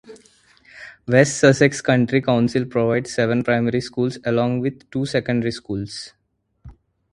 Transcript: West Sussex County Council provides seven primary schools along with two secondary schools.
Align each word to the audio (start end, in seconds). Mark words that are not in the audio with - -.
West 1.07 1.37
Sussex 1.37 1.79
County 1.79 2.21
Council 2.21 2.65
provides 2.65 3.13
seven 3.13 3.43
primary 3.43 3.81
schools 3.81 4.17
along 4.25 4.59
with 4.59 4.89
two 4.89 5.05
secondary 5.05 5.51
schools. 5.51 6.13